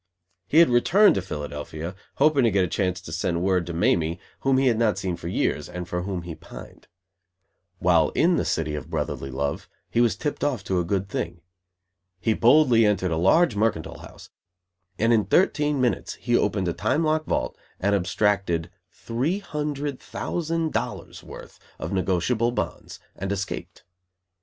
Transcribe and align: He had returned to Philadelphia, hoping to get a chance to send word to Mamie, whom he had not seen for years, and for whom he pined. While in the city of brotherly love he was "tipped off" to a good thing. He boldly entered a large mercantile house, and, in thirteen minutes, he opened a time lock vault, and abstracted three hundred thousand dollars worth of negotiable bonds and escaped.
He 0.47 0.57
had 0.57 0.69
returned 0.69 1.13
to 1.13 1.21
Philadelphia, 1.21 1.93
hoping 2.15 2.43
to 2.45 2.49
get 2.49 2.65
a 2.65 2.67
chance 2.67 2.99
to 3.01 3.11
send 3.11 3.43
word 3.43 3.67
to 3.67 3.73
Mamie, 3.73 4.19
whom 4.39 4.57
he 4.57 4.65
had 4.65 4.79
not 4.79 4.97
seen 4.97 5.15
for 5.15 5.27
years, 5.27 5.69
and 5.69 5.87
for 5.87 6.01
whom 6.01 6.23
he 6.23 6.33
pined. 6.33 6.87
While 7.77 8.09
in 8.15 8.35
the 8.35 8.43
city 8.43 8.73
of 8.73 8.89
brotherly 8.89 9.29
love 9.29 9.69
he 9.91 10.01
was 10.01 10.15
"tipped 10.15 10.43
off" 10.43 10.63
to 10.63 10.79
a 10.79 10.83
good 10.83 11.07
thing. 11.07 11.41
He 12.19 12.33
boldly 12.33 12.83
entered 12.83 13.11
a 13.11 13.15
large 13.15 13.55
mercantile 13.55 13.99
house, 13.99 14.31
and, 14.97 15.13
in 15.13 15.25
thirteen 15.25 15.79
minutes, 15.79 16.15
he 16.15 16.35
opened 16.35 16.67
a 16.67 16.73
time 16.73 17.03
lock 17.03 17.25
vault, 17.27 17.55
and 17.79 17.93
abstracted 17.93 18.71
three 18.91 19.37
hundred 19.37 19.99
thousand 19.99 20.73
dollars 20.73 21.21
worth 21.21 21.59
of 21.77 21.93
negotiable 21.93 22.51
bonds 22.51 22.99
and 23.15 23.31
escaped. 23.31 23.83